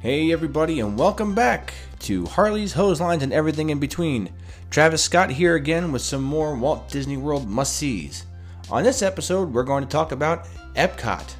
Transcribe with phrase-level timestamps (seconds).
[0.00, 4.30] Hey, everybody, and welcome back to Harley's Hose Lines and Everything in Between.
[4.70, 8.24] Travis Scott here again with some more Walt Disney World must sees.
[8.70, 11.34] On this episode, we're going to talk about Epcot.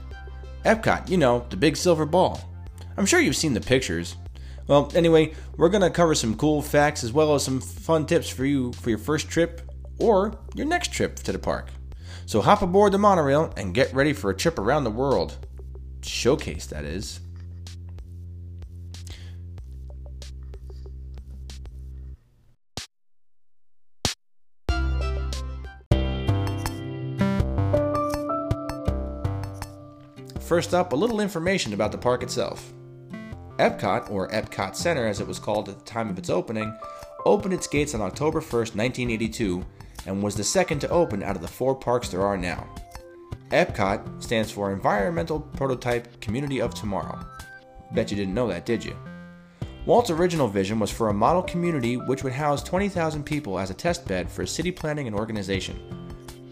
[0.67, 2.39] Epcot, you know, the big silver ball.
[2.99, 4.17] I'm sure you've seen the pictures.
[4.67, 8.29] Well, anyway, we're going to cover some cool facts as well as some fun tips
[8.29, 9.63] for you for your first trip
[9.99, 11.71] or your next trip to the park.
[12.27, 15.47] So hop aboard the monorail and get ready for a trip around the world.
[16.03, 17.21] Showcase, that is.
[30.51, 32.73] First up, a little information about the park itself.
[33.59, 36.77] Epcot, or Epcot Center as it was called at the time of its opening,
[37.25, 39.65] opened its gates on October 1st, 1982,
[40.07, 42.69] and was the second to open out of the four parks there are now.
[43.53, 47.25] EPCOT stands for Environmental Prototype Community of Tomorrow.
[47.93, 48.97] Bet you didn't know that, did you?
[49.87, 53.75] Walt's original vision was for a model community which would house 20,000 people as a
[53.75, 55.77] test bed for city planning and organization.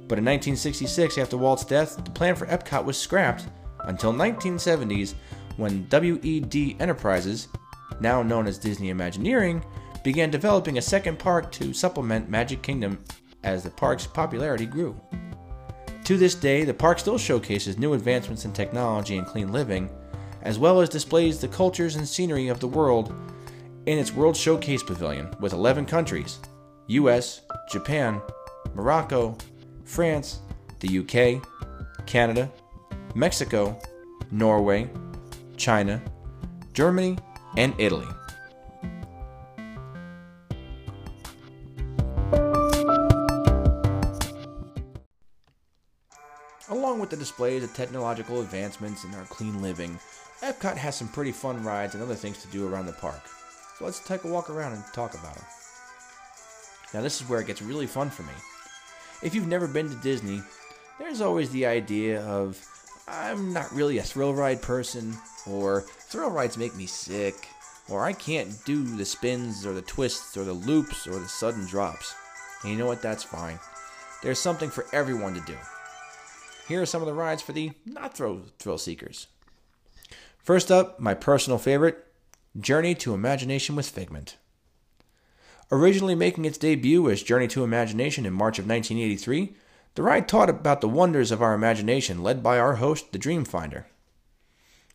[0.06, 3.46] But in 1966, after Walt's death, the plan for Epcot was scrapped
[3.84, 5.14] until 1970s
[5.56, 7.48] when WED Enterprises,
[8.00, 9.64] now known as Disney Imagineering,
[10.04, 13.02] began developing a second park to supplement Magic Kingdom
[13.42, 14.98] as the park's popularity grew.
[16.04, 19.90] To this day, the park still showcases new advancements in technology and clean living,
[20.42, 23.12] as well as displays the cultures and scenery of the world
[23.86, 26.38] in its World Showcase Pavilion with 11 countries
[26.86, 28.20] US, Japan,
[28.74, 29.36] Morocco,
[29.84, 30.40] France,
[30.80, 31.42] the UK,
[32.06, 32.50] Canada,
[33.18, 33.76] Mexico,
[34.30, 34.88] Norway,
[35.56, 36.00] China,
[36.72, 37.18] Germany,
[37.56, 38.06] and Italy.
[46.70, 49.98] Along with the displays of technological advancements and our clean living,
[50.40, 53.22] Epcot has some pretty fun rides and other things to do around the park.
[53.76, 55.44] So let's take a walk around and talk about them.
[56.94, 58.34] Now, this is where it gets really fun for me.
[59.24, 60.40] If you've never been to Disney,
[61.00, 62.64] there's always the idea of
[63.10, 67.48] I'm not really a thrill ride person, or thrill rides make me sick,
[67.88, 71.66] or I can't do the spins or the twists or the loops or the sudden
[71.66, 72.14] drops.
[72.62, 73.02] And you know what?
[73.02, 73.58] That's fine.
[74.22, 75.56] There's something for everyone to do.
[76.66, 79.28] Here are some of the rides for the not thrill, thrill seekers.
[80.38, 82.06] First up, my personal favorite
[82.58, 84.36] Journey to Imagination with Figment.
[85.70, 89.54] Originally making its debut as Journey to Imagination in March of 1983,
[89.98, 93.86] the ride taught about the wonders of our imagination, led by our host, the Dreamfinder.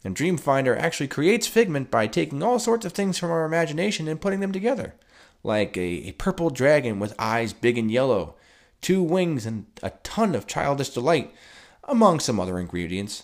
[0.01, 4.21] And Dreamfinder actually creates Figment by taking all sorts of things from our imagination and
[4.21, 4.95] putting them together,
[5.43, 8.35] like a, a purple dragon with eyes big and yellow,
[8.79, 11.35] two wings, and a ton of childish delight,
[11.83, 13.23] among some other ingredients.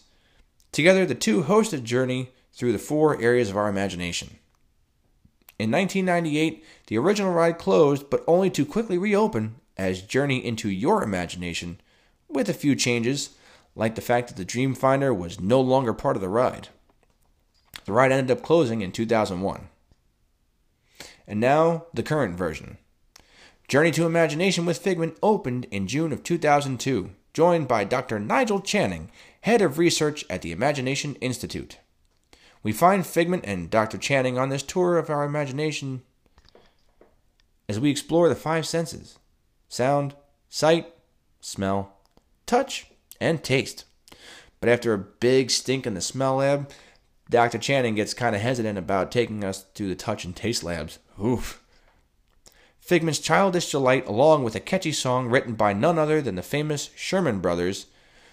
[0.74, 4.32] Together, the two hosted Journey through the four areas of our imagination.
[5.58, 11.02] In 1998, the original ride closed, but only to quickly reopen as Journey into Your
[11.02, 11.80] Imagination,
[12.28, 13.30] with a few changes,
[13.78, 16.68] like the fact that the Dreamfinder was no longer part of the ride.
[17.86, 19.70] The ride ended up closing in 2001.
[21.26, 22.78] And now, the current version.
[23.70, 28.20] Journey to Imagination with Figment opened in June of 2002, joined by Dr.
[28.20, 29.10] Nigel Channing,
[29.42, 31.78] head of research at the Imagination Institute.
[32.64, 33.98] We find Figment and Dr.
[33.98, 36.02] Channing on this tour of our imagination
[37.70, 39.18] as we explore the five senses
[39.70, 40.16] sound,
[40.50, 40.94] sight,
[41.40, 41.94] smell,
[42.46, 42.88] touch,
[43.22, 43.86] and taste.
[44.60, 46.70] But after a big stink in the smell lab,
[47.30, 47.60] Dr.
[47.60, 51.00] Channing gets kind of hesitant about taking us to the touch and taste labs.
[51.24, 51.64] Oof.
[52.80, 56.90] Figment's childish delight, along with a catchy song written by none other than the famous
[56.96, 57.86] Sherman Brothers,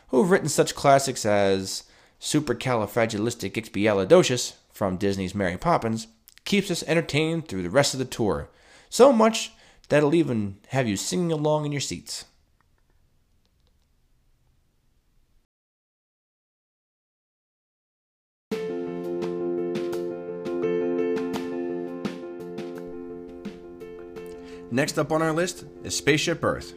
[0.09, 1.85] who have written such classics as
[2.21, 6.07] Supercalifragilisticexpialidocious from Disney's Mary Poppins,
[6.47, 8.49] keeps us entertained through the rest of the tour,
[8.89, 9.53] so much
[9.89, 12.25] that it'll even have you singing along in your seats.
[24.71, 26.75] Next up on our list is Spaceship Earth.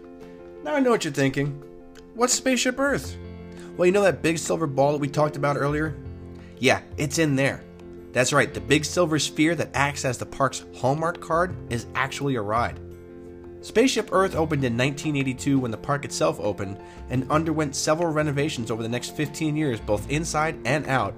[0.64, 1.62] Now I know what you're thinking.
[2.14, 3.18] What's Spaceship Earth?
[3.76, 5.96] Well, you know that big silver ball that we talked about earlier?
[6.60, 7.64] Yeah, it's in there.
[8.12, 12.36] That's right, the big silver sphere that acts as the park's hallmark card is actually
[12.36, 12.80] a ride.
[13.62, 16.80] Spaceship Earth opened in 1982 when the park itself opened
[17.10, 21.14] and underwent several renovations over the next 15 years, both inside and out.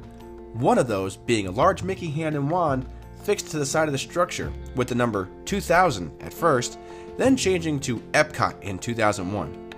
[0.54, 2.88] One of those being a large Mickey hand and wand
[3.24, 6.80] fixed to the side of the structure with the number 2000 at first,
[7.18, 9.74] then changing to Epcot in 2001.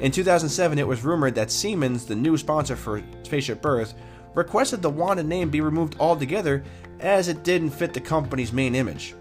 [0.00, 3.94] In 2007, it was rumored that Siemens, the new sponsor for Spaceship Earth,
[4.34, 6.62] requested the wand and name be removed altogether
[7.00, 9.14] as it didn't fit the company's main image.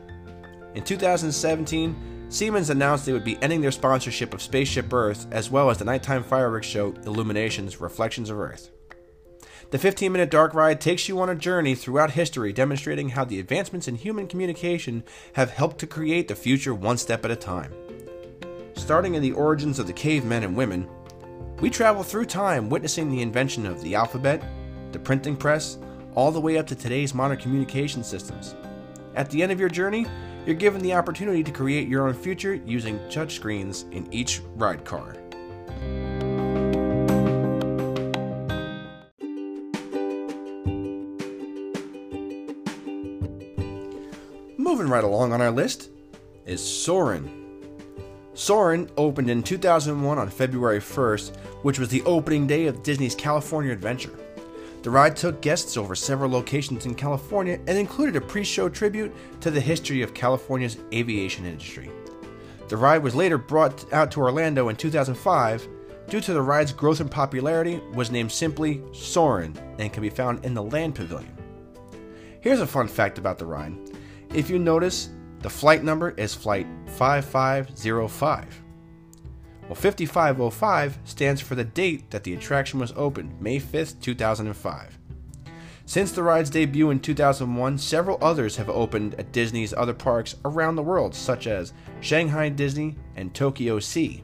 [0.75, 1.95] In 2017,
[2.31, 5.83] Siemens announced they would be ending their sponsorship of Spaceship Earth as well as the
[5.83, 8.71] nighttime fireworks show Illuminations Reflections of Earth.
[9.71, 13.41] The 15 minute dark ride takes you on a journey throughout history, demonstrating how the
[13.41, 17.73] advancements in human communication have helped to create the future one step at a time.
[18.75, 20.87] Starting in the origins of the cavemen and women,
[21.59, 24.41] we travel through time witnessing the invention of the alphabet,
[24.93, 25.77] the printing press,
[26.15, 28.55] all the way up to today's modern communication systems.
[29.15, 30.05] At the end of your journey,
[30.45, 35.15] you're given the opportunity to create your own future using touchscreens in each ride car.
[44.57, 45.89] Moving right along on our list
[46.45, 47.37] is Soarin'.
[48.33, 53.71] Soarin' opened in 2001 on February 1st, which was the opening day of Disney's California
[53.71, 54.17] Adventure.
[54.83, 59.13] The ride took guests over several locations in California and included a pre show tribute
[59.41, 61.91] to the history of California's aviation industry.
[62.67, 65.67] The ride was later brought out to Orlando in 2005.
[66.07, 70.43] Due to the ride's growth in popularity, was named simply Soarin' and can be found
[70.43, 71.37] in the Land Pavilion.
[72.41, 73.77] Here's a fun fact about the ride.
[74.33, 75.09] If you notice,
[75.41, 78.60] the flight number is Flight 5505.
[79.71, 84.99] Well, 5505 stands for the date that the attraction was opened, May 5th, 2005.
[85.85, 90.75] Since the ride's debut in 2001, several others have opened at Disney's other parks around
[90.75, 91.71] the world, such as
[92.01, 94.21] Shanghai Disney and Tokyo Sea.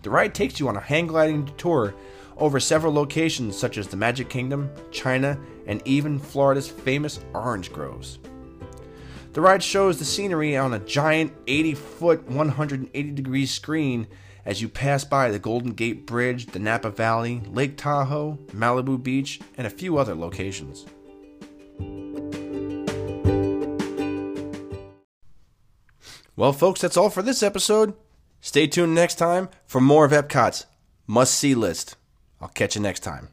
[0.00, 1.94] The ride takes you on a hang gliding tour
[2.38, 8.20] over several locations such as the Magic Kingdom, China, and even Florida's famous orange groves.
[9.32, 14.08] The ride shows the scenery on a giant 80 foot, 180 degree screen
[14.44, 19.40] as you pass by the Golden Gate Bridge, the Napa Valley, Lake Tahoe, Malibu Beach,
[19.56, 20.86] and a few other locations.
[26.34, 27.94] Well, folks, that's all for this episode.
[28.40, 30.66] Stay tuned next time for more of Epcot's
[31.06, 31.96] must see list.
[32.40, 33.28] I'll catch you next time.